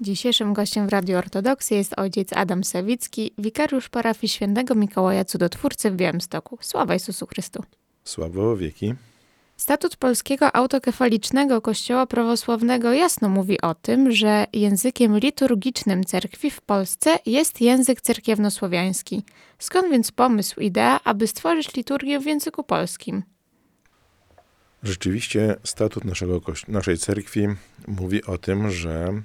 Dzisiejszym 0.00 0.52
gościem 0.52 0.86
w 0.86 0.88
Radiu 0.88 1.18
Ortodoksji 1.18 1.76
jest 1.76 1.98
ojciec 1.98 2.32
Adam 2.32 2.64
Sawicki, 2.64 3.30
wikariusz 3.38 3.88
parafii 3.88 4.28
świętego 4.28 4.74
Mikołaja 4.74 5.24
Cudotwórcy 5.24 5.90
w 5.90 5.96
Białymstoku. 5.96 6.58
Sława 6.60 6.92
Jezusu 6.92 7.26
Chrystu. 7.26 7.64
Sławo 8.04 8.56
wieki. 8.56 8.94
Statut 9.56 9.96
Polskiego 9.96 10.56
Autokefalicznego 10.56 11.60
Kościoła 11.60 12.06
Prawosławnego 12.06 12.92
jasno 12.92 13.28
mówi 13.28 13.60
o 13.60 13.74
tym, 13.74 14.12
że 14.12 14.46
językiem 14.52 15.18
liturgicznym 15.18 16.04
cerkwi 16.04 16.50
w 16.50 16.60
Polsce 16.60 17.18
jest 17.26 17.60
język 17.60 18.00
cerkiewnosłowiański. 18.00 19.22
Skąd 19.58 19.90
więc 19.90 20.12
pomysł, 20.12 20.60
idea, 20.60 21.00
aby 21.04 21.26
stworzyć 21.26 21.74
liturgię 21.74 22.20
w 22.20 22.26
języku 22.26 22.64
polskim? 22.64 23.22
Rzeczywiście 24.82 25.56
statut 25.64 26.04
naszego, 26.04 26.40
naszej 26.68 26.98
cerkwi 26.98 27.46
mówi 27.86 28.24
o 28.24 28.38
tym, 28.38 28.70
że 28.70 29.22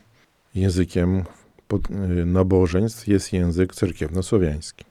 językiem 0.56 1.24
nabożeństw 2.26 3.08
jest 3.08 3.34
język 3.34 3.76
cerkiewnosłowiański. 3.76 4.86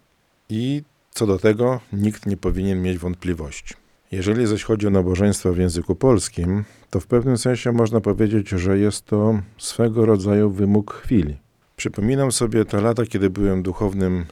I 0.48 0.82
co 1.10 1.26
do 1.26 1.38
tego 1.38 1.80
nikt 1.92 2.26
nie 2.26 2.36
powinien 2.36 2.82
mieć 2.82 2.98
wątpliwości. 2.98 3.74
Jeżeli 4.12 4.46
zaś 4.46 4.62
chodzi 4.62 4.86
o 4.86 4.90
nabożeństwo 4.90 5.52
w 5.52 5.58
języku 5.58 5.94
polskim, 5.94 6.64
to 6.90 7.00
w 7.00 7.06
pewnym 7.06 7.38
sensie 7.38 7.72
można 7.72 8.00
powiedzieć, 8.00 8.48
że 8.48 8.78
jest 8.78 9.04
to 9.04 9.40
swego 9.58 10.06
rodzaju 10.06 10.50
wymóg 10.50 10.94
chwili. 10.94 11.36
Przypominam 11.76 12.32
sobie 12.32 12.64
te 12.64 12.80
lata, 12.80 13.06
kiedy 13.06 13.30
byłem 13.30 13.62
duchownym, 13.62 14.24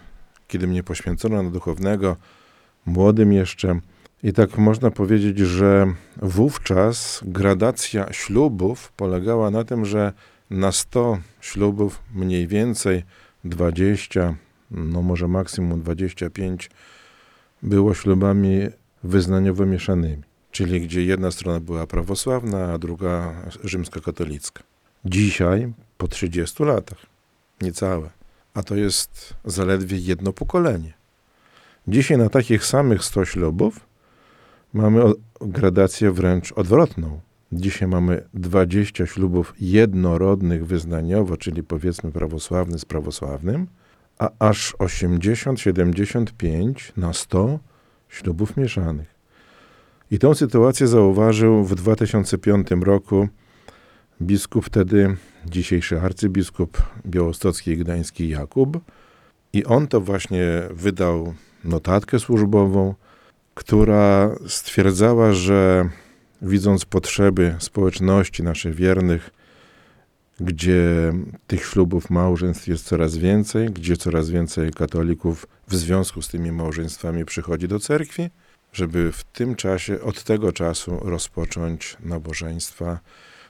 kiedy 0.49 0.67
mnie 0.67 0.83
poświęcono 0.83 1.43
na 1.43 1.51
duchownego, 1.51 2.17
młodym 2.87 3.33
jeszcze. 3.33 3.81
I 4.23 4.33
tak 4.33 4.59
można 4.59 4.91
powiedzieć, 4.91 5.39
że 5.39 5.95
wówczas 6.17 7.21
gradacja 7.25 8.13
ślubów 8.13 8.93
polegała 8.93 9.51
na 9.51 9.65
tym, 9.65 9.85
że 9.85 10.13
na 10.51 10.73
100 10.73 11.19
ślubów 11.41 12.03
mniej 12.15 12.47
więcej 12.47 13.03
20, 13.45 14.35
no 14.71 15.03
może 15.03 15.29
maksimum 15.29 15.83
25 15.83 16.71
było 17.63 17.95
ślubami 17.95 18.67
wyznaniowo 19.05 19.67
mieszanymi, 19.67 20.23
czyli 20.51 20.81
gdzie 20.81 21.05
jedna 21.05 21.31
strona 21.31 21.61
była 21.61 21.87
prawosławna, 21.87 22.73
a 22.73 22.79
druga 22.79 23.35
rzymskokatolicka. 23.65 24.63
Dzisiaj, 25.05 25.73
po 25.99 26.09
30 26.09 26.63
latach, 26.65 27.07
niecałe, 27.63 28.11
a 28.55 28.63
to 28.63 28.75
jest 28.75 29.35
zaledwie 29.45 29.99
jedno 29.99 30.33
pokolenie. 30.33 30.93
Dzisiaj 31.89 32.19
na 32.19 32.29
takich 32.29 32.65
samych 32.65 33.05
100 33.05 33.25
ślubów 33.25 33.81
mamy 34.75 35.03
gradację 35.41 36.13
wręcz 36.13 36.53
odwrotną. 36.53 37.21
Dzisiaj 37.57 37.89
mamy 37.89 38.29
20 38.35 39.07
ślubów 39.07 39.55
jednorodnych 39.61 40.67
wyznaniowo, 40.67 41.37
czyli 41.37 41.63
powiedzmy 41.63 42.13
prawosławny 42.13 42.79
z 42.79 42.85
prawosławnym, 42.85 43.67
a 44.19 44.31
aż 44.39 44.75
80-75 44.75 46.75
na 46.97 47.13
100 47.13 47.59
ślubów 48.09 48.57
mieszanych. 48.57 49.15
I 50.11 50.19
tą 50.19 50.35
sytuację 50.35 50.87
zauważył 50.87 51.65
w 51.65 51.75
2005 51.75 52.69
roku 52.81 53.29
biskup 54.23 54.67
wtedy, 54.67 55.17
dzisiejszy 55.47 56.01
arcybiskup 56.01 56.83
białostocki 57.07 57.71
i 57.71 57.77
gdański 57.77 58.29
Jakub. 58.29 58.79
I 59.53 59.65
on 59.65 59.87
to 59.87 60.01
właśnie 60.01 60.63
wydał 60.71 61.35
notatkę 61.65 62.19
służbową, 62.19 62.95
która 63.55 64.31
stwierdzała, 64.47 65.33
że 65.33 65.89
widząc 66.47 66.85
potrzeby 66.85 67.57
społeczności 67.59 68.43
naszych 68.43 68.75
wiernych, 68.75 69.31
gdzie 70.41 71.13
tych 71.47 71.65
ślubów 71.65 72.11
małżeństw 72.11 72.67
jest 72.67 72.85
coraz 72.85 73.17
więcej, 73.17 73.71
gdzie 73.71 73.97
coraz 73.97 74.31
więcej 74.31 74.73
katolików 74.73 75.47
w 75.69 75.77
związku 75.77 76.23
z 76.23 76.29
tymi 76.29 76.53
małżeństwami 76.53 77.25
przychodzi 77.25 77.69
do 77.69 77.81
cerkwi, 77.81 78.31
żeby 78.73 79.13
w 79.13 79.25
tym 79.25 79.55
czasie, 79.55 80.01
od 80.01 80.25
tego 80.25 80.53
czasu 80.53 80.99
rozpocząć 81.03 81.97
nabożeństwa, 82.01 82.99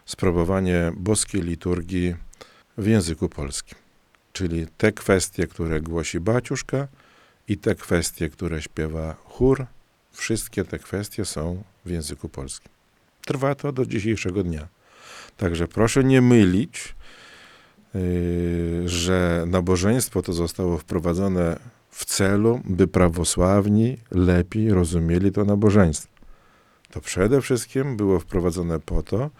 sprawowanie 0.06 0.92
boskiej 0.96 1.42
liturgii 1.42 2.14
w 2.78 2.86
języku 2.86 3.28
polskim. 3.28 3.78
Czyli 4.32 4.66
te 4.76 4.92
kwestie, 4.92 5.46
które 5.46 5.80
głosi 5.80 6.20
baciuszka 6.20 6.88
i 7.48 7.58
te 7.58 7.74
kwestie, 7.74 8.28
które 8.28 8.62
śpiewa 8.62 9.16
chór, 9.24 9.66
wszystkie 10.12 10.64
te 10.64 10.78
kwestie 10.78 11.24
są 11.24 11.62
w 11.84 11.90
języku 11.90 12.28
polskim. 12.28 12.75
Trwa 13.26 13.54
to 13.54 13.72
do 13.72 13.86
dzisiejszego 13.86 14.42
dnia. 14.42 14.68
Także 15.36 15.68
proszę 15.68 16.04
nie 16.04 16.22
mylić, 16.22 16.94
yy, 17.94 18.88
że 18.88 19.44
nabożeństwo 19.46 20.22
to 20.22 20.32
zostało 20.32 20.78
wprowadzone 20.78 21.58
w 21.90 22.04
celu, 22.04 22.60
by 22.64 22.86
prawosławni 22.86 23.96
lepiej 24.10 24.70
rozumieli 24.70 25.32
to 25.32 25.44
nabożeństwo. 25.44 26.12
To 26.90 27.00
przede 27.00 27.40
wszystkim 27.40 27.96
było 27.96 28.20
wprowadzone 28.20 28.80
po 28.80 29.02
to, 29.02 29.30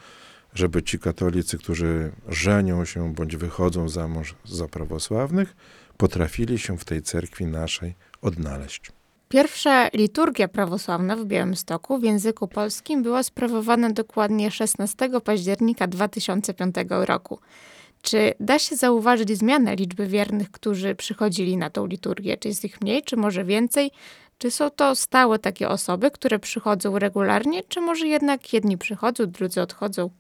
żeby 0.55 0.83
ci 0.83 0.99
katolicy, 0.99 1.59
którzy 1.59 2.13
żenią 2.29 2.85
się 2.85 3.15
bądź 3.15 3.37
wychodzą 3.37 3.89
za 3.89 4.09
mąż 4.09 4.35
za 4.45 4.69
prawosławnych, 4.69 5.57
potrafili 5.97 6.59
się 6.59 6.79
w 6.79 6.85
tej 6.85 7.03
cerkwi 7.03 7.47
naszej 7.47 7.95
odnaleźć. 8.23 8.96
Pierwsza 9.29 9.89
liturgia 9.89 10.49
prawosławna 10.49 11.17
w 11.17 11.25
Białymstoku 11.25 11.99
w 11.99 12.03
języku 12.03 12.49
polskim 12.49 13.03
była 13.03 13.23
sprawowana 13.23 13.91
dokładnie 13.91 14.51
16 14.51 15.11
października 15.25 15.87
2005 15.87 16.75
roku. 16.89 17.39
Czy 18.03 18.35
da 18.41 18.59
się 18.59 18.77
zauważyć 18.77 19.39
zmianę 19.39 19.77
liczby 19.77 20.07
wiernych, 20.07 20.51
którzy 20.51 20.95
przychodzili 20.95 21.57
na 21.57 21.71
tą 21.71 21.87
liturgię? 21.87 22.37
Czy 22.37 22.49
jest 22.49 22.65
ich 22.65 22.81
mniej, 22.81 23.03
czy 23.03 23.17
może 23.17 23.45
więcej? 23.45 23.91
Czy 24.39 24.51
są 24.51 24.71
to 24.71 24.95
stałe 24.95 25.39
takie 25.39 25.69
osoby, 25.69 26.11
które 26.11 26.39
przychodzą 26.39 26.99
regularnie, 26.99 27.63
czy 27.69 27.81
może 27.81 28.07
jednak 28.07 28.53
jedni 28.53 28.79
przychodzą, 28.79 29.27
drudzy 29.27 29.63
odchodzą? 29.63 30.11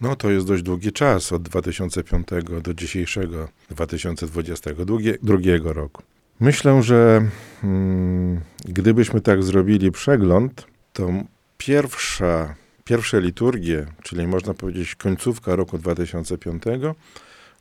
No 0.00 0.16
to 0.16 0.30
jest 0.30 0.46
dość 0.46 0.62
długi 0.62 0.92
czas, 0.92 1.32
od 1.32 1.42
2005 1.42 2.28
do 2.62 2.74
dzisiejszego 2.74 3.48
2022 3.70 5.72
roku. 5.72 6.02
Myślę, 6.40 6.82
że 6.82 7.28
hmm, 7.60 8.40
gdybyśmy 8.64 9.20
tak 9.20 9.42
zrobili 9.42 9.92
przegląd, 9.92 10.66
to 10.92 11.10
pierwsza, 11.58 12.54
pierwsze 12.84 13.20
liturgie, 13.20 13.86
czyli 14.02 14.26
można 14.26 14.54
powiedzieć 14.54 14.94
końcówka 14.94 15.56
roku 15.56 15.78
2005, 15.78 16.62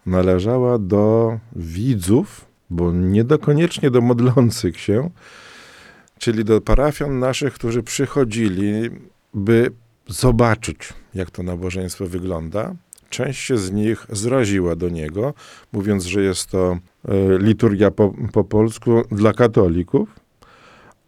należała 0.06 0.78
do 0.78 1.40
widzów, 1.56 2.46
bo 2.70 2.92
nie 2.92 3.24
do 3.92 4.02
modlących 4.02 4.80
się, 4.80 5.10
czyli 6.20 6.46
do 6.46 6.62
parafian 6.62 7.20
naszych, 7.20 7.54
którzy 7.54 7.84
przychodzili, 7.84 8.90
by 9.34 9.72
zobaczyć, 10.08 10.94
jak 11.14 11.32
to 11.32 11.44
nabożeństwo 11.44 12.06
wygląda, 12.08 12.76
Część 13.10 13.42
się 13.42 13.58
z 13.58 13.72
nich 13.72 14.06
zraziła 14.10 14.76
do 14.76 14.90
niego, 14.90 15.34
mówiąc, 15.72 16.06
że 16.06 16.22
jest 16.22 16.46
to 16.46 16.78
liturgia 17.40 17.92
po, 17.92 18.14
po 18.34 18.44
polsku 18.44 19.04
dla 19.12 19.34
katolików, 19.34 20.10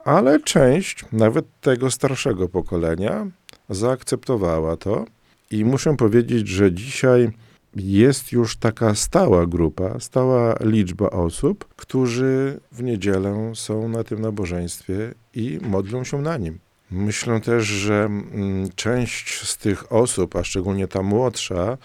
ale 0.06 0.40
część, 0.40 1.06
nawet 1.12 1.46
tego 1.62 1.92
starszego 1.92 2.50
pokolenia, 2.50 3.28
zaakceptowała 3.70 4.78
to. 4.78 5.06
I 5.52 5.66
muszę 5.66 5.98
powiedzieć, 5.98 6.48
że 6.48 6.72
dzisiaj 6.72 7.32
jest 7.76 8.32
już 8.32 8.58
taka 8.58 8.96
stała 8.96 9.46
grupa, 9.46 10.00
stała 10.00 10.56
liczba 10.60 11.10
osób, 11.10 11.68
którzy 11.76 12.60
w 12.72 12.84
niedzielę 12.84 13.52
są 13.56 13.90
na 13.90 14.04
tym 14.04 14.22
nabożeństwie 14.22 15.14
i 15.34 15.60
modlą 15.62 16.04
się 16.04 16.22
na 16.22 16.38
nim. 16.38 16.60
Myślę 16.92 17.42
też, 17.42 17.66
że 17.66 18.04
mm, 18.04 18.70
część 18.76 19.50
z 19.50 19.58
tych 19.58 19.94
osób, 19.94 20.36
a 20.36 20.44
szczególnie 20.44 20.88
ta 20.88 21.04
młodsza, 21.04 21.78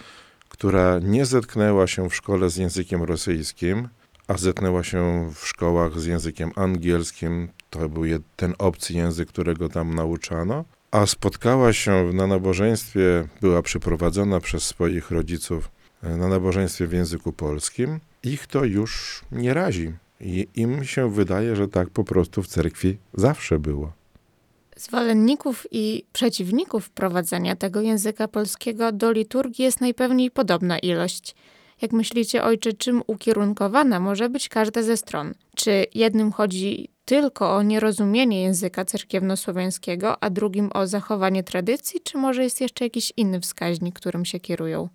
która 0.49 0.99
nie 0.99 1.25
zetknęła 1.25 1.87
się 1.87 2.09
w 2.09 2.15
szkole 2.15 2.49
z 2.49 2.57
językiem 2.57 3.03
rosyjskim, 3.03 3.87
a 4.27 4.37
zetknęła 4.37 4.83
się 4.83 5.31
w 5.35 5.47
szkołach 5.47 5.99
z 5.99 6.05
językiem 6.05 6.51
angielskim, 6.55 7.47
to 7.69 7.89
był 7.89 8.03
ten 8.35 8.53
obcy 8.57 8.93
język, 8.93 9.29
którego 9.29 9.69
tam 9.69 9.95
nauczano, 9.95 10.65
a 10.91 11.05
spotkała 11.05 11.73
się 11.73 12.09
na 12.13 12.27
nabożeństwie, 12.27 13.27
była 13.41 13.61
przyprowadzona 13.61 14.39
przez 14.39 14.63
swoich 14.63 15.11
rodziców 15.11 15.69
e, 16.03 16.17
na 16.17 16.27
nabożeństwie 16.27 16.87
w 16.87 16.93
języku 16.93 17.33
polskim, 17.33 17.99
ich 18.23 18.47
to 18.47 18.63
już 18.63 19.21
nie 19.31 19.53
razi. 19.53 19.93
I 20.21 20.47
im 20.55 20.83
się 20.83 21.11
wydaje, 21.11 21.55
że 21.55 21.67
tak 21.67 21.89
po 21.89 22.03
prostu 22.03 22.43
w 22.43 22.47
cerkwi 22.47 22.97
zawsze 23.13 23.59
było. 23.59 23.93
Zwolenników 24.75 25.67
i 25.71 26.03
przeciwników 26.13 26.85
wprowadzenia 26.85 27.55
tego 27.55 27.81
języka 27.81 28.27
polskiego 28.27 28.91
do 28.91 29.11
liturgii 29.11 29.65
jest 29.65 29.81
najpewniej 29.81 30.31
podobna 30.31 30.79
ilość. 30.79 31.35
Jak 31.81 31.91
myślicie, 31.91 32.43
ojcze, 32.43 32.73
czym 32.73 33.01
ukierunkowana 33.07 33.99
może 33.99 34.29
być 34.29 34.49
każda 34.49 34.83
ze 34.83 34.97
stron? 34.97 35.33
Czy 35.55 35.85
jednym 35.93 36.31
chodzi 36.31 36.89
tylko 37.05 37.55
o 37.55 37.63
nierozumienie 37.63 38.41
języka 38.41 38.85
cerkiewnosłowiańskiego, 38.85 40.23
a 40.23 40.29
drugim 40.29 40.69
o 40.73 40.87
zachowanie 40.87 41.43
tradycji, 41.43 41.99
czy 42.03 42.17
może 42.17 42.43
jest 42.43 42.61
jeszcze 42.61 42.85
jakiś 42.85 43.13
inny 43.17 43.39
wskaźnik, 43.39 43.95
którym 43.95 44.25
się 44.25 44.39
kierują? 44.39 44.89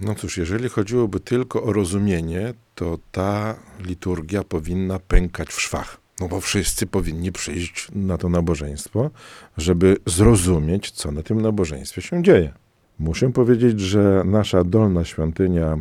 No 0.00 0.14
cóż, 0.14 0.38
jeżeli 0.38 0.68
chodziłoby 0.68 1.20
tylko 1.20 1.62
o 1.62 1.72
rozumienie, 1.72 2.54
to 2.74 2.98
ta 3.12 3.56
liturgia 3.80 4.44
powinna 4.44 4.98
pękać 4.98 5.48
w 5.48 5.60
szwach. 5.60 6.00
No 6.20 6.28
bo 6.28 6.40
wszyscy 6.40 6.86
powinni 6.86 7.32
przyjść 7.32 7.88
na 7.94 8.18
to 8.18 8.28
nabożeństwo, 8.28 9.10
żeby 9.56 9.96
zrozumieć, 10.06 10.90
co 10.90 11.12
na 11.12 11.22
tym 11.22 11.40
nabożeństwie 11.40 12.02
się 12.02 12.22
dzieje. 12.22 12.52
Muszę 12.98 13.32
powiedzieć, 13.32 13.80
że 13.80 14.22
nasza 14.24 14.64
dolna 14.64 15.04
świątynia 15.04 15.78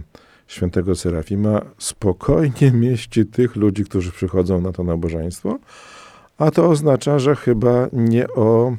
świętego 0.50 0.96
Serafima 0.96 1.62
spokojnie 1.78 2.72
mieści 2.84 3.26
tych 3.26 3.56
ludzi, 3.56 3.84
którzy 3.84 4.12
przychodzą 4.12 4.62
na 4.62 4.72
to 4.72 4.84
nabożeństwo, 4.84 5.60
a 6.38 6.52
to 6.52 6.70
oznacza, 6.70 7.20
że 7.20 7.36
chyba 7.36 7.88
nie 7.94 8.28
o 8.28 8.76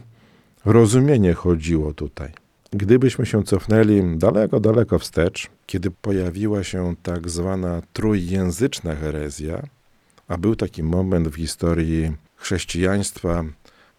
rozumienie 0.65 1.35
chodziło 1.35 1.93
tutaj. 1.93 2.33
Gdybyśmy 2.73 3.27
się 3.27 3.45
cofnęli 3.45 4.19
daleko, 4.19 4.61
daleko 4.61 4.99
wstecz, 4.99 5.51
kiedy 5.67 5.91
pojawiła 5.91 6.65
się 6.65 6.95
tak 7.03 7.31
zwana 7.31 7.83
trójjęzyczna 7.93 8.97
herezja, 8.97 9.63
a 10.29 10.39
był 10.39 10.57
taki 10.57 10.83
moment 10.83 11.29
w 11.29 11.37
historii 11.37 12.13
chrześcijaństwa, 12.37 13.45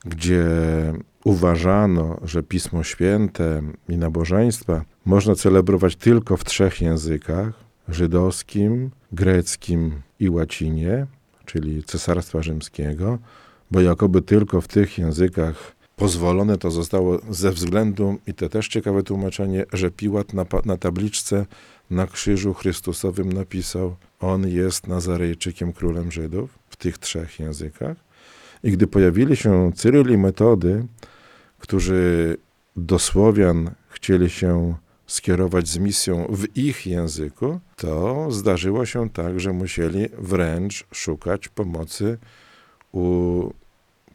gdzie 0.06 0.46
uważano, 1.24 2.18
że 2.24 2.44
Pismo 2.44 2.84
Święte 2.84 3.62
i 3.90 3.98
nabożeństwa 3.98 4.86
można 5.06 5.36
celebrować 5.36 5.96
tylko 5.96 6.38
w 6.38 6.44
trzech 6.44 6.82
językach 6.82 7.54
żydowskim, 7.88 8.92
greckim 9.12 10.02
i 10.20 10.30
łacinie, 10.30 11.08
czyli 11.46 11.84
Cesarstwa 11.84 12.42
Rzymskiego, 12.42 13.20
bo 13.72 13.82
jakoby 13.82 14.22
tylko 14.22 14.62
w 14.62 14.68
tych 14.68 14.98
językach 14.98 15.76
pozwolone 15.96 16.58
to 16.58 16.72
zostało 16.72 17.20
ze 17.30 17.52
względu, 17.52 18.18
i 18.28 18.34
to 18.34 18.50
też 18.50 18.68
ciekawe 18.68 19.04
tłumaczenie, 19.04 19.66
że 19.74 19.92
Piłat 19.92 20.34
na, 20.34 20.46
na 20.66 20.78
tabliczce 20.78 21.46
na 21.90 22.08
krzyżu 22.08 22.54
Chrystusowym 22.54 23.34
napisał: 23.34 23.96
On 24.20 24.48
jest 24.48 24.88
Nazarejczykiem, 24.88 25.74
królem 25.74 26.12
Żydów, 26.12 26.60
w 26.70 26.76
tych 26.76 26.98
trzech 26.98 27.40
językach. 27.40 28.11
I 28.64 28.72
gdy 28.72 28.88
pojawili 28.88 29.36
się 29.36 29.72
Cyryl 29.76 30.12
i 30.14 30.18
Metody, 30.18 30.86
którzy 31.60 32.38
do 32.76 33.00
Słowian 33.00 33.72
chcieli 33.90 34.30
się 34.30 34.76
skierować 35.08 35.68
z 35.68 35.78
misją 35.78 36.28
w 36.30 36.58
ich 36.58 36.88
języku, 36.88 37.60
to 37.76 38.28
zdarzyło 38.32 38.86
się 38.86 39.10
tak, 39.10 39.40
że 39.40 39.54
musieli 39.54 40.08
wręcz 40.18 40.86
szukać 40.92 41.48
pomocy 41.48 42.18
u 42.92 43.50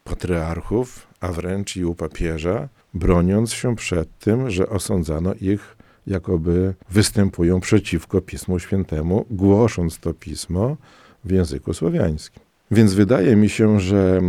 patriarchów, 0.04 1.06
a 1.20 1.32
wręcz 1.32 1.76
i 1.76 1.84
u 1.84 1.94
papieża, 1.94 2.69
broniąc 2.94 3.52
się 3.52 3.76
przed 3.76 4.19
tym, 4.19 4.50
że 4.50 4.69
osądzano 4.69 5.34
ich, 5.34 5.76
jakoby 6.06 6.75
występują 6.90 7.60
przeciwko 7.60 8.20
Pismu 8.20 8.58
Świętemu, 8.58 9.26
głosząc 9.31 9.99
to 9.99 10.14
pismo 10.14 10.76
w 11.25 11.31
języku 11.31 11.75
słowiańskim. 11.75 12.45
Więc 12.70 12.94
wydaje 12.94 13.36
mi 13.36 13.48
się, 13.48 13.80
że 13.80 14.22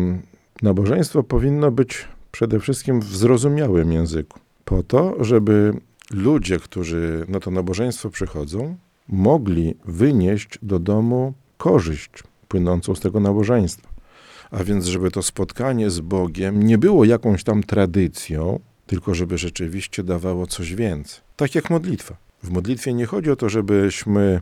nabożeństwo 0.61 1.23
powinno 1.23 1.71
być 1.71 2.07
przede 2.31 2.59
wszystkim 2.59 2.99
w 2.99 3.17
zrozumiałym 3.17 3.91
języku, 3.91 4.39
po 4.65 4.83
to, 4.83 5.23
żeby 5.23 5.73
ludzie, 6.11 6.59
którzy 6.59 7.25
na 7.27 7.39
to 7.39 7.51
nabożeństwo 7.51 8.09
przychodzą, 8.09 8.77
mogli 9.09 9.75
wynieść 9.85 10.59
do 10.61 10.79
domu 10.79 11.33
korzyść 11.57 12.09
płynącą 12.47 12.95
z 12.95 12.99
tego 12.99 13.19
nabożeństwa. 13.19 13.89
A 14.51 14.63
więc, 14.63 14.85
żeby 14.85 15.11
to 15.11 15.23
spotkanie 15.23 15.89
z 15.89 15.99
Bogiem 15.99 16.63
nie 16.63 16.77
było 16.77 17.05
jakąś 17.05 17.43
tam 17.43 17.63
tradycją, 17.63 18.59
tylko 18.85 19.15
żeby 19.15 19.37
rzeczywiście 19.37 20.03
dawało 20.03 20.47
coś 20.47 20.75
więcej. 20.75 21.21
Tak 21.35 21.55
jak 21.55 21.69
modlitwa. 21.69 22.17
W 22.43 22.49
modlitwie 22.49 22.93
nie 22.93 23.05
chodzi 23.05 23.31
o 23.31 23.35
to, 23.35 23.49
żebyśmy, 23.49 24.41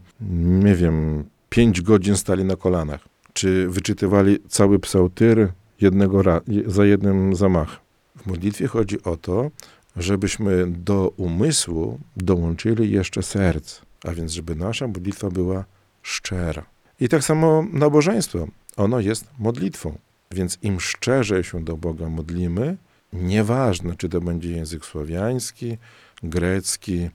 nie 0.63 0.75
wiem, 0.75 1.23
pięć 1.49 1.81
godzin 1.81 2.17
stali 2.17 2.45
na 2.45 2.55
kolanach, 2.55 3.14
czy 3.35 3.69
wyczytywali 3.69 4.39
cały 4.47 4.79
psałtyr 4.79 5.51
jednego 5.81 6.23
za 6.65 6.85
jednym 6.85 7.35
zamachem. 7.35 7.79
W 8.15 8.25
modlitwie 8.25 8.67
chodzi 8.67 9.03
o 9.03 9.17
to, 9.17 9.51
żebyśmy 9.95 10.67
do 10.67 11.13
umysłu 11.17 11.99
dołączyli 12.17 12.91
jeszcze 12.91 13.23
serce, 13.23 13.81
a 14.03 14.11
więc 14.11 14.31
żeby 14.31 14.55
nasza 14.55 14.87
modlitwa 14.87 15.29
była 15.29 15.65
szczera. 16.01 16.65
I 16.99 17.09
tak 17.09 17.23
samo 17.23 17.65
nabożeństwo, 17.73 18.47
ono 18.77 18.99
jest 18.99 19.25
modlitwą. 19.39 19.97
Więc 20.31 20.57
im 20.61 20.79
szczerzej 20.79 21.43
się 21.43 21.63
do 21.63 21.77
Boga 21.77 22.09
modlimy, 22.09 22.77
nieważne 23.13 23.95
czy 23.95 24.09
to 24.09 24.21
będzie 24.21 24.51
język 24.51 24.85
słowiański, 24.85 25.77
grecki, 26.23 27.09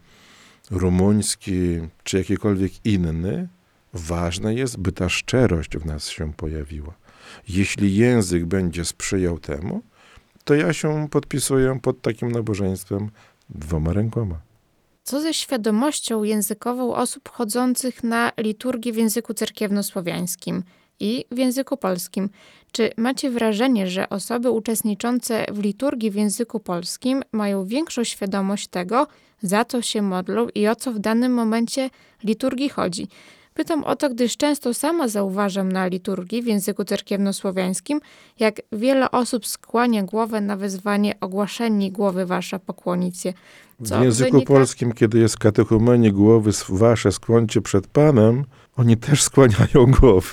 rumuński, 0.71 1.81
czy 2.05 2.19
jakikolwiek 2.19 2.73
inny, 2.85 3.49
ważne 3.93 4.55
jest, 4.55 4.79
by 4.79 4.93
ta 4.93 5.09
szczerość 5.09 5.77
w 5.77 5.87
nas 5.87 6.09
się 6.09 6.33
pojawiła. 6.33 6.95
Jeśli 7.49 7.97
język 7.97 8.45
będzie 8.45 8.85
sprzyjał 8.85 9.39
temu, 9.39 9.83
to 10.45 10.55
ja 10.55 10.73
się 10.73 11.09
podpisuję 11.11 11.79
pod 11.83 12.03
takim 12.03 12.33
nabożeństwem 12.33 13.11
dwoma 13.49 13.93
rękoma. 13.93 14.41
Co 15.03 15.21
ze 15.21 15.35
świadomością 15.35 16.23
językową 16.23 16.95
osób 16.95 17.29
chodzących 17.29 18.05
na 18.05 18.33
liturgię 18.39 18.93
w 18.93 18.97
języku 18.97 19.35
cerkiewnosłowiańskim 19.35 20.63
i 21.01 21.25
w 21.31 21.39
języku 21.39 21.77
polskim? 21.77 22.29
Czy 22.73 22.91
macie 22.97 23.31
wrażenie, 23.31 23.87
że 23.87 24.09
osoby 24.09 24.51
uczestniczące 24.51 25.47
w 25.53 25.59
liturgii 25.59 26.11
w 26.11 26.15
języku 26.15 26.61
polskim 26.61 27.23
mają 27.33 27.65
większą 27.65 28.05
świadomość 28.05 28.69
tego, 28.69 29.07
za 29.43 29.65
co 29.65 29.83
się 29.83 30.03
modlą 30.03 30.49
i 30.55 30.69
o 30.69 30.77
co 30.77 30.93
w 30.93 30.99
danym 30.99 31.35
momencie 31.35 31.91
liturgii 32.25 32.69
chodzi? 32.69 33.09
Pytam 33.55 33.85
o 33.85 33.97
to, 33.97 34.11
gdyż 34.11 34.37
często 34.37 34.75
sama 34.75 35.09
zauważam 35.09 35.73
na 35.73 35.87
liturgii 35.87 36.43
w 36.43 36.47
języku 36.47 36.85
cerkiewnosłowiańskim, 36.85 38.01
jak 38.39 38.61
wiele 38.73 39.11
osób 39.11 39.47
skłania 39.47 40.03
głowę 40.03 40.41
na 40.41 40.57
wezwanie 40.57 41.21
ogłaszeni 41.21 41.93
głowy 41.93 42.27
wasza 42.27 42.59
pokłonicie. 42.59 43.35
W 43.81 44.03
języku 44.03 44.31
wynika... 44.31 44.53
polskim, 44.53 44.93
kiedy 44.93 45.19
jest 45.19 45.39
katechumenie 45.39 46.13
głowy 46.13 46.51
wasze 46.69 47.13
skłońcie 47.13 47.61
przed 47.61 47.87
Panem, 47.87 48.45
oni 48.77 48.97
też 48.97 49.23
skłaniają 49.23 49.87
głowy. 50.01 50.29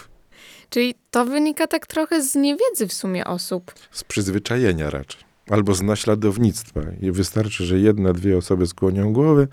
Czyli 0.70 0.96
to 1.12 1.26
wynika 1.26 1.68
tak 1.68 1.88
trochę 1.88 2.24
z 2.24 2.36
niewiedzy 2.36 2.88
w 2.88 2.94
sumie 2.94 3.26
osób. 3.26 3.74
Z 3.92 4.04
przyzwyczajenia 4.04 4.90
raczej. 4.90 5.22
Albo 5.50 5.74
z 5.74 5.82
naśladownictwa. 5.82 6.82
I 7.02 7.12
wystarczy, 7.12 7.66
że 7.66 7.80
jedna, 7.80 8.14
dwie 8.14 8.38
osoby 8.38 8.68
skłonią 8.68 9.14
głowy, 9.14 9.48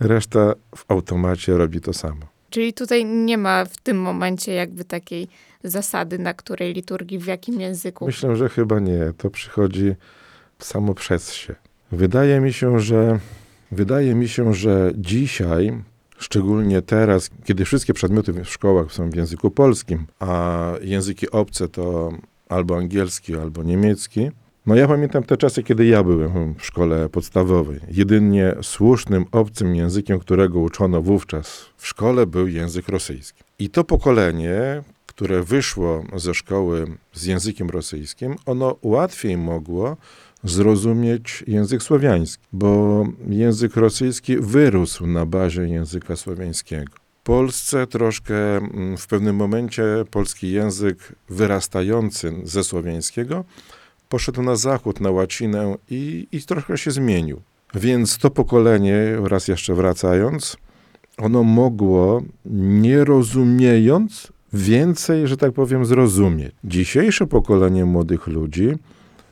reszta 0.00 0.54
w 0.76 0.84
automacie 0.88 1.56
robi 1.56 1.80
to 1.80 1.92
samo. 1.92 2.31
Czyli 2.52 2.72
tutaj 2.72 3.04
nie 3.04 3.38
ma 3.38 3.64
w 3.64 3.76
tym 3.76 4.00
momencie 4.00 4.52
jakby 4.52 4.84
takiej 4.84 5.28
zasady, 5.64 6.18
na 6.18 6.34
której 6.34 6.74
liturgii, 6.74 7.18
w 7.18 7.26
jakim 7.26 7.60
języku. 7.60 8.06
Myślę, 8.06 8.36
że 8.36 8.48
chyba 8.48 8.80
nie. 8.80 9.12
To 9.16 9.30
przychodzi 9.30 9.94
samo 10.58 10.94
przez 10.94 11.32
się. 11.32 11.54
Wydaje 11.92 12.40
mi 12.40 12.52
się, 12.52 12.80
że 12.80 13.18
wydaje 13.70 14.14
mi 14.14 14.28
się, 14.28 14.54
że 14.54 14.92
dzisiaj, 14.94 15.82
szczególnie 16.18 16.82
teraz, 16.82 17.30
kiedy 17.44 17.64
wszystkie 17.64 17.94
przedmioty 17.94 18.32
w 18.32 18.44
szkołach 18.44 18.92
są 18.92 19.10
w 19.10 19.14
języku 19.14 19.50
polskim, 19.50 20.06
a 20.20 20.72
języki 20.82 21.30
obce 21.30 21.68
to 21.68 22.12
albo 22.48 22.76
angielski, 22.76 23.36
albo 23.36 23.62
niemiecki, 23.62 24.30
no 24.66 24.74
ja 24.74 24.88
pamiętam 24.88 25.22
te 25.22 25.36
czasy, 25.36 25.62
kiedy 25.62 25.86
ja 25.86 26.02
byłem 26.02 26.54
w 26.54 26.66
szkole 26.66 27.08
podstawowej. 27.08 27.80
Jedynie 27.90 28.54
słusznym 28.62 29.24
obcym 29.32 29.74
językiem, 29.76 30.18
którego 30.18 30.60
uczono 30.60 31.02
wówczas 31.02 31.66
w 31.76 31.86
szkole, 31.86 32.26
był 32.26 32.48
język 32.48 32.88
rosyjski. 32.88 33.42
I 33.58 33.70
to 33.70 33.84
pokolenie, 33.84 34.82
które 35.06 35.42
wyszło 35.42 36.04
ze 36.16 36.34
szkoły 36.34 36.86
z 37.12 37.24
językiem 37.24 37.70
rosyjskim, 37.70 38.36
ono 38.46 38.76
łatwiej 38.82 39.36
mogło 39.36 39.96
zrozumieć 40.44 41.44
język 41.46 41.82
słowiański, 41.82 42.44
bo 42.52 43.04
język 43.28 43.76
rosyjski 43.76 44.36
wyrósł 44.36 45.06
na 45.06 45.26
bazie 45.26 45.62
języka 45.62 46.16
słowiańskiego. 46.16 46.92
Polsce 47.24 47.86
troszkę 47.86 48.56
mm, 48.56 48.96
w 48.96 49.06
pewnym 49.06 49.36
momencie 49.36 49.84
polski 50.10 50.52
język 50.52 51.12
wyrastający 51.28 52.34
ze 52.44 52.64
słowiańskiego 52.64 53.44
poszedł 54.12 54.42
na 54.42 54.56
zachód, 54.56 55.00
na 55.00 55.10
łacinę 55.10 55.74
i, 55.90 56.26
i 56.32 56.42
trochę 56.42 56.78
się 56.78 56.90
zmienił. 56.90 57.40
Więc 57.74 58.18
to 58.18 58.30
pokolenie, 58.30 59.16
raz 59.24 59.48
jeszcze 59.48 59.74
wracając, 59.74 60.56
ono 61.18 61.42
mogło, 61.42 62.22
nie 62.84 63.04
rozumiejąc, 63.04 64.32
więcej, 64.52 65.26
że 65.26 65.36
tak 65.36 65.52
powiem, 65.52 65.84
zrozumieć. 65.84 66.52
Dzisiejsze 66.64 67.26
pokolenie 67.26 67.84
młodych 67.84 68.26
ludzi, 68.26 68.68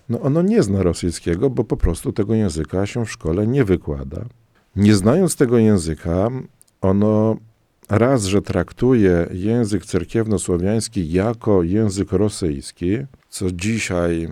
no 0.09 0.21
ono 0.21 0.43
nie 0.43 0.63
zna 0.63 0.83
rosyjskiego, 0.83 1.51
bo 1.51 1.65
po 1.65 1.77
prostu 1.77 2.13
tego 2.13 2.35
języka 2.35 2.87
się 2.87 3.07
w 3.07 3.11
szkole 3.11 3.47
nie 3.47 3.65
wykłada. 3.65 4.25
Nie 4.77 4.95
znając 4.95 5.37
tego 5.37 5.59
języka, 5.59 6.29
ono 6.81 7.37
raz, 7.89 8.25
że 8.25 8.43
traktuje 8.43 9.27
język 9.33 9.87
cerkiewno-słowiański 9.87 11.13
jako 11.13 11.63
język 11.63 12.13
rosyjski, 12.13 12.99
co 13.29 13.53
dzisiaj 13.53 14.29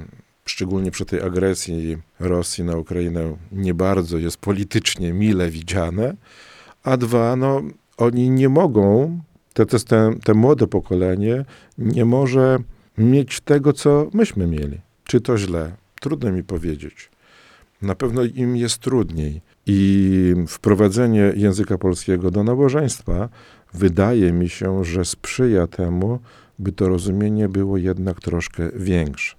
szczególnie 0.50 0.90
przy 0.90 1.04
tej 1.04 1.22
agresji 1.22 1.98
Rosji 2.20 2.64
na 2.64 2.76
Ukrainę, 2.76 3.36
nie 3.52 3.74
bardzo 3.74 4.18
jest 4.18 4.36
politycznie 4.36 5.12
mile 5.12 5.50
widziane, 5.50 6.16
a 6.82 6.96
dwa, 6.96 7.36
no 7.36 7.62
oni 7.96 8.30
nie 8.30 8.48
mogą, 8.48 9.18
te, 9.54 9.66
te, 9.66 10.14
te 10.24 10.34
młode 10.34 10.66
pokolenie 10.66 11.44
nie 11.78 12.04
może 12.04 12.58
mieć 12.98 13.40
tego, 13.40 13.72
co 13.72 14.10
myśmy 14.12 14.46
mieli. 14.46 14.80
Czy 15.04 15.20
to 15.20 15.38
źle? 15.38 15.72
Trudno 16.00 16.32
mi 16.32 16.44
powiedzieć. 16.44 17.10
Na 17.82 17.94
pewno 17.94 18.24
im 18.24 18.56
jest 18.56 18.78
trudniej. 18.78 19.40
I 19.66 20.34
wprowadzenie 20.48 21.32
języka 21.36 21.78
polskiego 21.78 22.30
do 22.30 22.44
nabożeństwa 22.44 23.28
wydaje 23.74 24.32
mi 24.32 24.48
się, 24.48 24.84
że 24.84 25.04
sprzyja 25.04 25.66
temu, 25.66 26.18
by 26.58 26.72
to 26.72 26.88
rozumienie 26.88 27.48
było 27.48 27.76
jednak 27.76 28.20
troszkę 28.20 28.70
większe. 28.74 29.37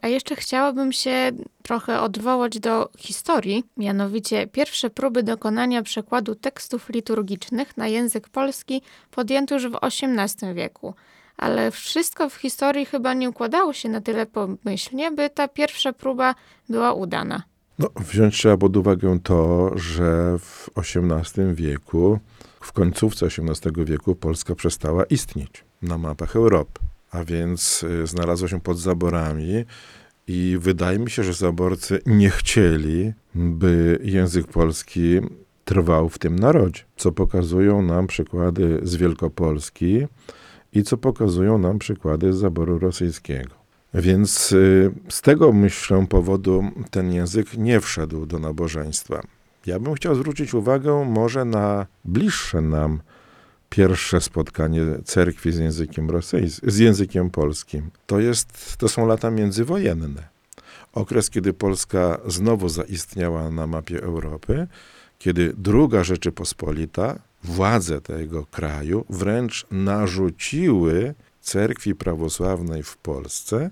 A 0.00 0.08
jeszcze 0.08 0.36
chciałabym 0.36 0.92
się 0.92 1.32
trochę 1.62 2.00
odwołać 2.00 2.58
do 2.58 2.90
historii, 2.98 3.64
mianowicie 3.76 4.46
pierwsze 4.46 4.90
próby 4.90 5.22
dokonania 5.22 5.82
przekładu 5.82 6.34
tekstów 6.34 6.88
liturgicznych 6.88 7.76
na 7.76 7.88
język 7.88 8.28
polski 8.28 8.82
podjęto 9.10 9.54
już 9.54 9.68
w 9.68 9.78
XVIII 9.82 10.54
wieku. 10.54 10.94
Ale 11.36 11.70
wszystko 11.70 12.30
w 12.30 12.34
historii 12.34 12.86
chyba 12.86 13.14
nie 13.14 13.30
układało 13.30 13.72
się 13.72 13.88
na 13.88 14.00
tyle 14.00 14.26
pomyślnie, 14.26 15.10
by 15.10 15.30
ta 15.30 15.48
pierwsza 15.48 15.92
próba 15.92 16.34
była 16.68 16.92
udana. 16.92 17.42
No, 17.78 17.88
wziąć 17.96 18.34
trzeba 18.34 18.56
pod 18.56 18.76
uwagę 18.76 19.18
to, 19.22 19.70
że 19.78 20.38
w 20.38 20.70
XVIII 20.76 21.54
wieku, 21.54 22.18
w 22.60 22.72
końcówce 22.72 23.26
XVIII 23.26 23.84
wieku 23.84 24.14
Polska 24.14 24.54
przestała 24.54 25.04
istnieć 25.04 25.64
na 25.82 25.98
mapach 25.98 26.36
Europy 26.36 26.89
a 27.10 27.24
więc 27.24 27.82
y, 27.82 28.06
znalazła 28.06 28.48
się 28.48 28.60
pod 28.60 28.78
zaborami. 28.78 29.64
I 30.26 30.56
wydaje 30.60 30.98
mi 30.98 31.10
się, 31.10 31.24
że 31.24 31.32
zaborcy 31.32 32.00
nie 32.06 32.30
chcieli, 32.30 33.12
by 33.34 33.98
język 34.02 34.46
polski 34.46 35.20
trwał 35.64 36.08
w 36.08 36.18
tym 36.18 36.38
narodzie, 36.38 36.82
co 36.96 37.12
pokazują 37.12 37.82
nam 37.82 38.06
przykłady 38.06 38.80
z 38.82 38.96
Wielkopolski 38.96 40.06
i 40.72 40.82
co 40.82 40.96
pokazują 40.96 41.58
nam 41.58 41.78
przykłady 41.78 42.32
z 42.32 42.36
zaboru 42.36 42.78
rosyjskiego. 42.78 43.54
Więc 43.94 44.52
y, 44.52 44.90
z 45.08 45.20
tego 45.20 45.52
myślę 45.52 46.06
powodu 46.08 46.64
ten 46.90 47.12
język 47.12 47.56
nie 47.56 47.80
wszedł 47.80 48.26
do 48.26 48.38
nabożeństwa. 48.38 49.22
Ja 49.66 49.78
bym 49.78 49.94
chciał 49.94 50.14
zwrócić 50.14 50.54
uwagę 50.54 51.04
może 51.04 51.44
na 51.44 51.86
bliższe 52.04 52.60
nam 52.60 53.00
pierwsze 53.70 54.20
spotkanie 54.20 54.82
cerkwi 55.04 55.52
z 55.52 55.58
językiem 55.58 56.10
rosyjskim, 56.10 56.70
z 56.70 56.78
językiem 56.78 57.30
polskim. 57.30 57.90
To, 58.06 58.20
jest, 58.20 58.76
to 58.76 58.88
są 58.88 59.06
lata 59.06 59.30
międzywojenne. 59.30 60.28
Okres, 60.92 61.30
kiedy 61.30 61.52
Polska 61.52 62.18
znowu 62.26 62.68
zaistniała 62.68 63.50
na 63.50 63.66
mapie 63.66 64.02
Europy, 64.02 64.66
kiedy 65.18 65.52
druga 65.56 66.04
Rzeczypospolita, 66.04 67.18
władze 67.44 68.00
tego 68.00 68.46
kraju 68.46 69.04
wręcz 69.10 69.66
narzuciły 69.70 71.14
cerkwi 71.40 71.94
prawosławnej 71.94 72.82
w 72.82 72.96
Polsce, 72.96 73.70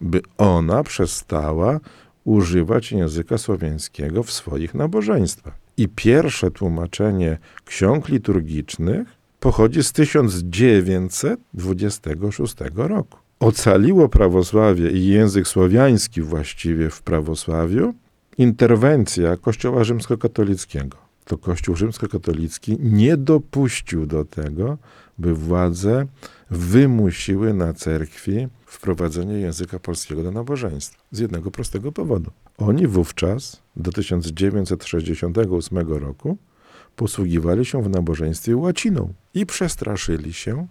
by 0.00 0.20
ona 0.38 0.82
przestała 0.82 1.80
używać 2.24 2.92
języka 2.92 3.38
słowiańskiego 3.38 4.22
w 4.22 4.32
swoich 4.32 4.74
nabożeństwach. 4.74 5.54
I 5.76 5.88
pierwsze 5.88 6.50
tłumaczenie 6.50 7.38
ksiąg 7.64 8.08
liturgicznych 8.08 9.17
pochodzi 9.40 9.82
z 9.82 9.92
1926 9.92 12.56
roku. 12.74 13.18
Ocaliło 13.40 14.08
prawosławie 14.08 14.90
i 14.90 15.06
język 15.06 15.48
słowiański 15.48 16.22
właściwie 16.22 16.90
w 16.90 17.02
prawosławiu 17.02 17.94
interwencja 18.38 19.36
Kościoła 19.36 19.84
rzymskokatolickiego. 19.84 20.96
To 21.24 21.38
Kościół 21.38 21.76
rzymskokatolicki 21.76 22.76
nie 22.80 23.16
dopuścił 23.16 24.06
do 24.06 24.24
tego, 24.24 24.78
by 25.18 25.34
władze 25.34 26.06
wymusiły 26.50 27.54
na 27.54 27.74
cerkwi 27.74 28.48
wprowadzenie 28.66 29.34
języka 29.34 29.78
polskiego 29.78 30.22
do 30.22 30.30
nabożeństwa. 30.30 31.02
Z 31.12 31.18
jednego 31.18 31.50
prostego 31.50 31.92
powodu. 31.92 32.30
Oni 32.58 32.86
wówczas, 32.86 33.62
do 33.76 33.92
1968 33.92 35.88
roku, 35.88 36.36
posługiwali 36.96 37.64
się 37.64 37.82
w 37.82 37.90
nabożeństwie 37.90 38.56
łaciną 38.56 39.12
i 39.38 39.46
przestraszyli 39.46 40.32
się, 40.32 40.66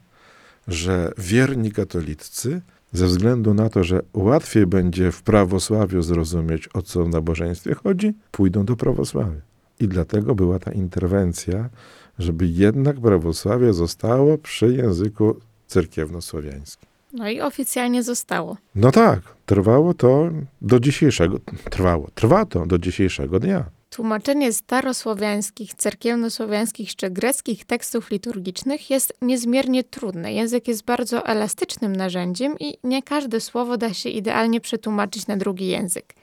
że 0.68 1.14
wierni 1.18 1.72
katolicy, 1.72 2.62
ze 2.94 3.06
względu 3.06 3.54
na 3.54 3.70
to, 3.70 3.84
że 3.84 4.02
łatwiej 4.14 4.68
będzie 4.68 5.12
w 5.12 5.22
prawosławiu 5.22 6.02
zrozumieć, 6.02 6.70
o 6.74 6.82
co 6.82 7.04
w 7.04 7.10
nabożeństwie 7.10 7.76
chodzi, 7.76 8.14
pójdą 8.32 8.66
do 8.66 8.76
prawosławia. 8.76 9.42
I 9.80 9.88
dlatego 9.88 10.36
była 10.36 10.60
ta 10.60 10.72
interwencja, 10.72 11.70
żeby 12.20 12.48
jednak 12.48 13.00
prawosławie 13.02 13.74
zostało 13.74 14.38
przy 14.38 14.74
języku 14.74 15.40
cerkiewno-słowiańskim. 15.68 16.88
No 17.14 17.30
i 17.30 17.42
oficjalnie 17.42 18.04
zostało. 18.04 18.58
No 18.76 18.92
tak, 18.92 19.20
trwało 19.46 19.94
to 19.94 20.30
do 20.62 20.80
dzisiejszego, 20.80 21.40
trwało, 21.70 22.10
trwa 22.16 22.46
to 22.46 22.66
do 22.66 22.78
dzisiejszego 22.78 23.40
dnia. 23.40 23.77
Tłumaczenie 23.90 24.54
starosłowiańskich, 24.54 25.74
cerkiewnosłowiańskich 25.74 26.96
czy 26.96 27.10
greckich 27.10 27.66
tekstów 27.66 28.12
liturgicznych 28.12 28.90
jest 28.90 29.14
niezmiernie 29.22 29.84
trudne. 29.84 30.34
Język 30.34 30.68
jest 30.68 30.86
bardzo 30.86 31.26
elastycznym 31.26 31.96
narzędziem 31.96 32.60
i 32.60 32.78
nie 32.84 33.04
każde 33.04 33.42
słowo 33.42 33.78
da 33.78 33.94
się 33.94 34.10
idealnie 34.10 34.62
przetłumaczyć 34.62 35.28
na 35.28 35.38
drugi 35.38 35.68
język. 35.68 36.14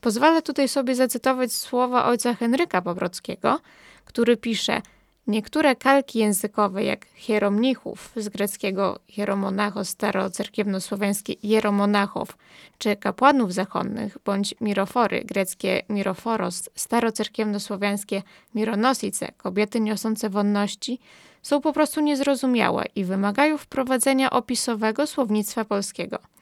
Pozwolę 0.00 0.42
tutaj 0.42 0.68
sobie 0.68 0.94
zacytować 0.94 1.52
słowa 1.52 2.04
ojca 2.04 2.34
Henryka 2.34 2.82
Pobrockiego, 2.82 3.60
który 4.04 4.36
pisze– 4.36 4.82
Niektóre 5.26 5.76
kalki 5.76 6.18
językowe, 6.18 6.84
jak 6.84 7.06
hieromnichów 7.14 8.12
z 8.16 8.28
greckiego 8.28 8.98
hieromonachos 9.08 9.88
starocerkiewnosłowiańskie 9.88 11.36
hieromonachów, 11.36 12.36
czy 12.78 12.96
kapłanów 12.96 13.54
zakonnych, 13.54 14.18
bądź 14.24 14.54
mirofory, 14.60 15.24
greckie 15.24 15.82
miroforos, 15.88 16.68
starocerkiewnosłowiańskie 16.74 18.22
mironosice, 18.54 19.32
kobiety 19.36 19.80
niosące 19.80 20.30
wonności, 20.30 20.98
są 21.42 21.60
po 21.60 21.72
prostu 21.72 22.00
niezrozumiałe 22.00 22.84
i 22.94 23.04
wymagają 23.04 23.58
wprowadzenia 23.58 24.30
opisowego 24.30 25.06
słownictwa 25.06 25.64
polskiego– 25.64 26.18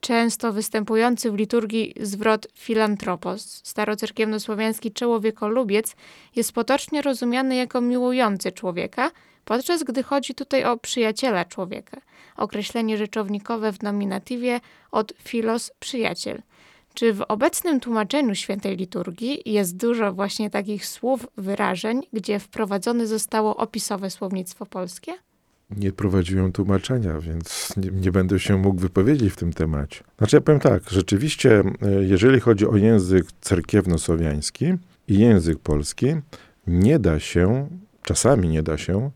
często 0.00 0.52
występujący 0.52 1.30
w 1.30 1.34
liturgii 1.34 1.94
zwrot 2.00 2.46
filantropos, 2.54 3.60
starocerkiewnosłowiański 3.64 4.92
czołowiekolubiec, 4.92 5.96
jest 6.36 6.52
potocznie 6.52 7.02
rozumiany 7.02 7.56
jako 7.56 7.80
miłujący 7.80 8.52
człowieka, 8.52 9.10
podczas 9.44 9.82
gdy 9.82 10.02
chodzi 10.02 10.34
tutaj 10.34 10.64
o 10.64 10.76
przyjaciela 10.76 11.44
człowieka. 11.44 12.00
Określenie 12.36 12.96
rzeczownikowe 12.96 13.72
w 13.72 13.82
nominatywie 13.82 14.60
od 14.90 15.12
filos 15.24 15.72
przyjaciel. 15.80 16.42
Czy 16.94 17.12
w 17.12 17.22
obecnym 17.28 17.80
tłumaczeniu 17.80 18.34
świętej 18.34 18.76
liturgii 18.76 19.42
jest 19.44 19.76
dużo 19.76 20.12
właśnie 20.12 20.50
takich 20.50 20.86
słów, 20.86 21.26
wyrażeń, 21.36 22.02
gdzie 22.12 22.38
wprowadzone 22.38 23.06
zostało 23.06 23.56
opisowe 23.56 24.10
słownictwo 24.10 24.66
polskie? 24.66 25.12
Nie 25.76 25.92
prowadziłem 25.92 26.52
tłumaczenia, 26.52 27.20
więc 27.20 27.72
nie, 27.76 27.90
nie, 27.90 28.12
będę 28.12 28.38
się 28.38 28.56
mógł 28.56 28.80
wypowiedzieć 28.80 29.32
w 29.32 29.36
tym 29.36 29.52
temacie. 29.52 30.04
Znaczy 30.18 30.36
ja 30.36 30.40
powiem 30.40 30.60
tak, 30.60 30.90
rzeczywiście, 30.90 31.62
e, 31.82 31.90
jeżeli 32.04 32.40
chodzi 32.40 32.66
o 32.66 32.76
język 32.76 33.26
cerkiewno-słowiański 33.40 34.74
i 35.08 35.18
język 35.18 35.58
polski, 35.58 36.06
nie 36.66 36.98
da 36.98 37.20
się, 37.20 37.68
czasami 38.02 38.48
nie 38.48 38.62
da 38.62 38.78
się 38.78 39.10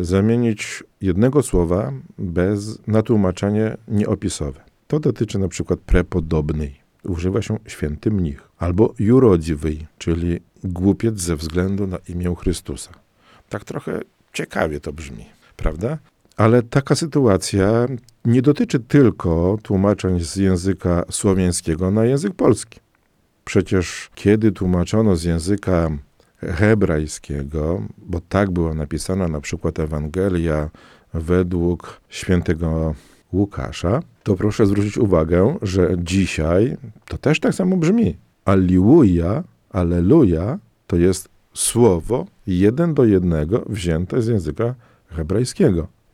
y, 0.00 0.04
zamienić 0.04 0.84
jednego 1.00 1.42
słowa 1.42 1.92
bez, 2.18 2.78
na 2.86 3.02
tłumaczenie 3.02 3.76
nieopisowe. 3.88 4.60
To 4.86 5.00
dotyczy 5.00 5.38
na 5.38 5.48
przykład 5.48 5.80
prepodobnej. 5.80 6.82
Używa 7.04 7.42
się 7.42 7.58
święty 7.66 8.10
mnich. 8.10 8.48
Albo 8.58 8.94
jurodziwy, 8.98 9.76
czyli 9.98 10.40
głupiec 10.64 11.20
ze 11.20 11.36
względu 11.36 11.86
na 11.86 11.98
imię 12.08 12.34
Chrystusa. 12.38 12.90
Tak 13.48 13.64
trochę 13.64 14.00
ciekawie 14.32 14.80
to 14.80 14.92
brzmi 14.92 15.41
prawda? 15.56 15.98
Ale 16.36 16.62
taka 16.62 16.94
sytuacja 16.94 17.86
nie 18.24 18.42
dotyczy 18.42 18.80
tylko 18.80 19.58
tłumaczeń 19.62 20.20
z 20.20 20.36
języka 20.36 21.04
słowiańskiego 21.10 21.90
na 21.90 22.04
język 22.04 22.34
polski. 22.34 22.80
Przecież 23.44 24.10
kiedy 24.14 24.52
tłumaczono 24.52 25.16
z 25.16 25.24
języka 25.24 25.90
hebrajskiego, 26.38 27.82
bo 27.98 28.20
tak 28.28 28.50
była 28.50 28.74
napisana 28.74 29.28
na 29.28 29.40
przykład 29.40 29.78
Ewangelia 29.78 30.70
według 31.14 32.00
świętego 32.08 32.94
Łukasza, 33.32 34.02
to 34.22 34.34
proszę 34.34 34.66
zwrócić 34.66 34.98
uwagę, 34.98 35.56
że 35.62 35.94
dzisiaj 35.98 36.76
to 37.08 37.18
też 37.18 37.40
tak 37.40 37.54
samo 37.54 37.76
brzmi. 37.76 38.16
Aliluja, 38.44 39.44
aleluja 39.70 40.58
to 40.86 40.96
jest 40.96 41.28
słowo 41.54 42.26
jeden 42.46 42.94
do 42.94 43.04
jednego 43.04 43.62
wzięte 43.68 44.22
z 44.22 44.26
języka 44.26 44.64
hebrajskiego. 44.64 44.91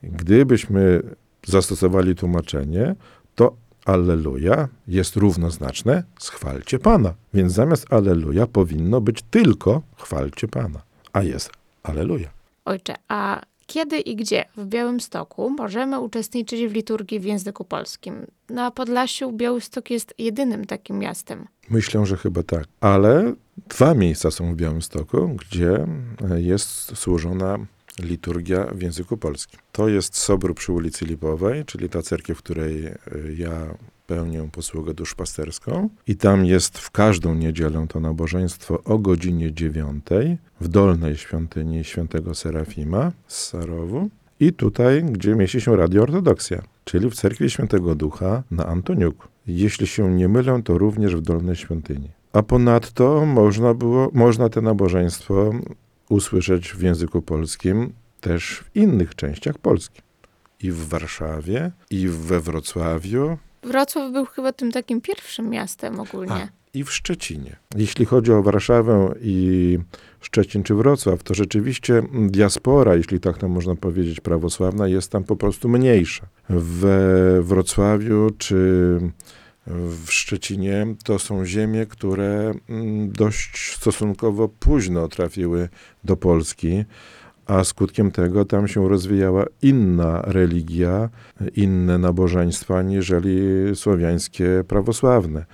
Gdybyśmy 0.03 1.01
zastosowali 1.45 2.15
tłumaczenie, 2.15 2.95
to 3.35 3.55
Alleluja 3.85 4.67
jest 4.87 5.15
równoznaczne 5.15 6.03
z 6.19 6.29
chwalcie 6.29 6.79
Pana. 6.79 7.13
Więc 7.33 7.53
zamiast 7.53 7.93
Alleluja 7.93 8.47
powinno 8.47 9.01
być 9.01 9.21
tylko 9.21 9.81
chwalcie 9.97 10.47
Pana. 10.47 10.81
A 11.13 11.23
jest 11.23 11.51
Aleluja. 11.83 12.29
Ojcze, 12.65 12.95
a 13.07 13.41
kiedy 13.65 13.99
i 13.99 14.15
gdzie 14.15 14.45
w 14.57 14.65
Białymstoku 14.65 15.49
możemy 15.49 15.99
uczestniczyć 15.99 16.67
w 16.67 16.73
liturgii 16.73 17.19
w 17.19 17.23
języku 17.23 17.65
polskim? 17.65 18.15
Na 18.49 18.71
Podlasiu 18.71 19.31
Białystok 19.31 19.89
jest 19.89 20.13
jedynym 20.17 20.65
takim 20.65 20.99
miastem. 20.99 21.47
Myślę, 21.69 22.05
że 22.05 22.17
chyba 22.17 22.43
tak. 22.43 22.65
Ale 22.81 23.33
dwa 23.69 23.93
miejsca 23.93 24.31
są 24.31 24.53
w 24.53 24.55
Białymstoku, 24.55 25.27
gdzie 25.27 25.87
jest 26.35 26.97
służona 26.97 27.57
liturgia 27.99 28.65
w 28.65 28.81
języku 28.81 29.17
polskim. 29.17 29.59
To 29.71 29.89
jest 29.89 30.17
Sobór 30.17 30.55
przy 30.55 30.71
ulicy 30.71 31.05
Lipowej, 31.05 31.65
czyli 31.65 31.89
ta 31.89 32.01
cerkiew, 32.01 32.37
w 32.37 32.41
której 32.41 32.85
e, 32.85 32.95
ja 33.37 33.75
pełnię 34.07 34.49
posługę 34.51 34.93
duszpasterską 34.93 35.89
i 36.07 36.15
tam 36.15 36.45
jest 36.45 36.77
w 36.77 36.91
każdą 36.91 37.35
niedzielę 37.35 37.85
to 37.89 37.99
nabożeństwo 37.99 38.83
o 38.83 38.97
godzinie 38.97 39.53
dziewiątej 39.53 40.37
w 40.61 40.67
dolnej 40.67 41.17
świątyni 41.17 41.83
świętego 41.83 42.35
Serafima 42.35 43.11
z 43.27 43.45
Sarowu 43.45 44.09
i 44.39 44.53
tutaj, 44.53 45.03
gdzie 45.03 45.35
mieści 45.35 45.61
się 45.61 45.75
Radio 45.75 46.01
Ortodoksja, 46.01 46.61
czyli 46.83 47.09
w 47.09 47.15
cerkwi 47.15 47.49
Świętego 47.49 47.95
Ducha 47.95 48.43
na 48.51 48.65
Antoniuku. 48.65 49.27
Jeśli 49.47 49.87
się 49.87 50.11
nie 50.15 50.27
mylę, 50.27 50.61
to 50.63 50.77
również 50.77 51.15
w 51.15 51.21
dolnej 51.21 51.55
świątyni. 51.55 52.09
A 52.33 52.43
ponadto 52.43 53.25
można 53.25 53.73
było, 53.73 54.09
można 54.13 54.49
te 54.49 54.61
nabożeństwo 54.61 55.51
usłyszeć 56.09 56.73
w 56.73 56.81
języku 56.81 57.21
polskim 57.21 57.93
też 58.21 58.63
w 58.63 58.75
innych 58.75 59.15
częściach 59.15 59.57
Polski. 59.57 60.01
I 60.63 60.71
w 60.71 60.87
Warszawie, 60.87 61.71
i 61.89 62.07
we 62.07 62.39
Wrocławiu, 62.39 63.37
Wrocław 63.63 64.11
był 64.11 64.25
chyba 64.25 64.53
tym 64.53 64.71
takim 64.71 65.01
pierwszym 65.01 65.49
miastem 65.49 65.99
ogólnie. 65.99 66.31
A, 66.33 66.47
i 66.73 66.83
w 66.83 66.91
Szczecinie. 66.91 67.55
Jeśli 67.75 68.05
chodzi 68.05 68.31
o 68.31 68.43
Warszawę 68.43 69.13
i 69.21 69.79
Szczecin 70.19 70.63
czy 70.63 70.75
Wrocław, 70.75 71.23
to 71.23 71.33
rzeczywiście 71.33 72.03
diaspora, 72.13 72.95
jeśli 72.95 73.19
tak 73.19 73.37
to 73.37 73.47
można 73.47 73.75
powiedzieć, 73.75 74.19
prawosławna 74.19 74.87
jest 74.87 75.11
tam 75.11 75.23
po 75.23 75.35
prostu 75.35 75.69
mniejsza. 75.69 76.27
We 76.49 77.41
Wrocławiu 77.41 78.29
czy 78.37 78.99
w 79.69 80.11
Szczecinie 80.11 80.87
to 81.03 81.19
są 81.19 81.45
ziemie, 81.45 81.85
które 81.85 82.53
mm, 82.69 83.11
dość 83.11 83.75
stosunkowo 83.75 84.49
późno 84.49 85.07
trafiły 85.07 85.69
do 86.03 86.17
Polski 86.17 86.85
a 87.49 87.63
skutkiem 87.63 88.11
tego 88.11 88.45
tam 88.45 88.67
się 88.67 88.89
rozwijała 88.89 89.45
inna 89.61 90.21
religia, 90.21 91.09
inne 91.55 91.97
nabożeństwa 91.97 92.81
niżeli 92.81 93.39
słowiańskie 93.75 94.63
prawosławne. 94.67 95.45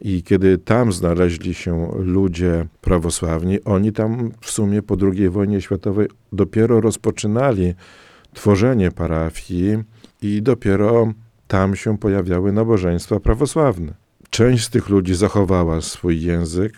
I 0.00 0.22
kiedy 0.22 0.58
tam 0.58 0.92
znaleźli 0.92 1.54
się 1.54 1.90
ludzie 1.98 2.66
prawosławni, 2.80 3.64
oni 3.64 3.92
tam 3.92 4.32
w 4.40 4.50
sumie 4.50 4.82
po 4.82 4.96
II 5.02 5.28
wojnie 5.28 5.60
światowej 5.60 6.08
dopiero 6.32 6.80
rozpoczynali 6.80 7.74
tworzenie 8.34 8.90
parafii 8.90 9.78
i 10.22 10.42
dopiero 10.42 11.12
tam 11.54 11.76
się 11.76 11.98
pojawiały 11.98 12.52
nabożeństwa 12.52 13.20
prawosławne. 13.20 13.94
Część 14.30 14.64
z 14.64 14.70
tych 14.70 14.88
ludzi 14.88 15.14
zachowała 15.14 15.80
swój 15.80 16.22
język, 16.22 16.72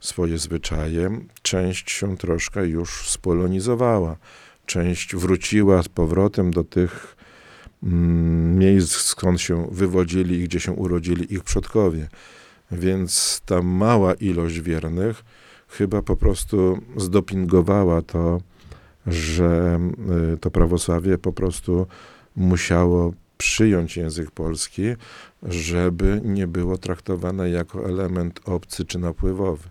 swoje 0.00 0.38
zwyczaje, 0.38 1.20
część 1.42 1.90
się 1.90 2.16
troszkę 2.16 2.68
już 2.68 3.08
spolonizowała, 3.08 4.16
część 4.66 5.16
wróciła 5.16 5.82
z 5.82 5.88
powrotem 5.88 6.50
do 6.50 6.64
tych 6.64 7.16
mm, 7.82 8.58
miejsc, 8.58 8.96
skąd 8.96 9.40
się 9.40 9.68
wywodzili 9.70 10.40
i 10.40 10.44
gdzie 10.44 10.60
się 10.60 10.72
urodzili 10.72 11.34
ich 11.34 11.44
przodkowie. 11.44 12.08
Więc 12.70 13.42
ta 13.46 13.62
mała 13.62 14.14
ilość 14.14 14.60
wiernych 14.60 15.24
chyba 15.68 16.02
po 16.02 16.16
prostu 16.16 16.78
zdopingowała 16.96 18.02
to, 18.02 18.40
że 19.06 19.80
y, 20.34 20.38
to 20.38 20.50
prawosławie 20.50 21.18
po 21.18 21.32
prostu 21.32 21.86
musiało 22.36 23.12
przyjąć 23.42 23.96
język 23.96 24.30
polski, 24.30 24.82
żeby 25.42 26.20
nie 26.24 26.46
było 26.46 26.78
traktowane 26.78 27.50
jako 27.50 27.88
element 27.88 28.40
obcy 28.44 28.84
czy 28.84 28.98
napływowy. 28.98 29.68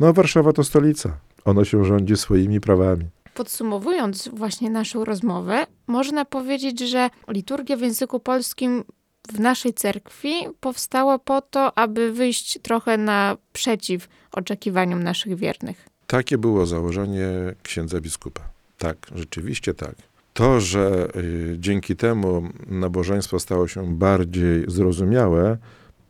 No, 0.00 0.12
Warszawa 0.12 0.52
to 0.52 0.64
stolica. 0.64 1.18
Ono 1.44 1.64
się 1.64 1.84
rządzi 1.84 2.16
swoimi 2.16 2.60
prawami. 2.60 3.04
Podsumowując 3.34 4.28
właśnie 4.32 4.70
naszą 4.70 5.04
rozmowę, 5.04 5.66
można 5.86 6.24
powiedzieć, 6.24 6.80
że 6.80 7.10
liturgia 7.28 7.76
w 7.76 7.80
języku 7.80 8.20
polskim 8.20 8.84
w 9.28 9.40
naszej 9.40 9.74
cerkwi 9.74 10.34
powstała 10.60 11.18
po 11.18 11.40
to, 11.40 11.78
aby 11.78 12.12
wyjść 12.12 12.58
trochę 12.62 12.96
naprzeciw 12.96 14.08
oczekiwaniom 14.32 15.02
naszych 15.02 15.36
wiernych. 15.36 15.88
Takie 16.06 16.38
było 16.38 16.66
założenie 16.66 17.28
księdza 17.62 18.00
biskupa. 18.00 18.40
Tak, 18.78 18.96
rzeczywiście 19.14 19.74
tak. 19.74 19.94
To, 20.34 20.60
że 20.60 21.08
y, 21.16 21.56
dzięki 21.58 21.96
temu 21.96 22.48
nabożeństwo 22.66 23.40
stało 23.40 23.68
się 23.68 23.96
bardziej 23.96 24.64
zrozumiałe, 24.68 25.58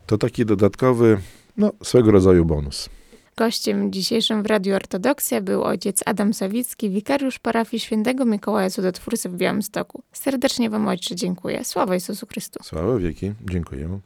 to 0.06 0.18
taki 0.18 0.46
dodatkowy, 0.46 1.18
no, 1.56 1.72
swego 1.82 2.10
rodzaju 2.10 2.44
bonus. 2.44 2.88
Gościem 3.36 3.92
dzisiejszym 3.92 4.42
w 4.42 4.46
Radiu 4.46 4.74
Ortodoksja 4.74 5.40
był 5.40 5.62
ojciec 5.62 6.02
Adam 6.06 6.34
Sawicki, 6.34 6.90
wikariusz 6.90 7.38
parafii 7.38 7.80
świętego 7.80 8.24
Mikołaja 8.24 8.70
Cudotwórcy 8.70 9.28
w 9.28 9.36
Białymstoku. 9.36 10.02
Serdecznie 10.12 10.70
wam 10.70 10.88
ojcze 10.88 11.14
dziękuję. 11.14 11.64
Sława 11.64 11.94
Jezusu 11.94 12.26
Chrystu. 12.26 12.62
Sława 12.62 12.98
wieki. 12.98 13.32
Dziękuję. 13.50 14.00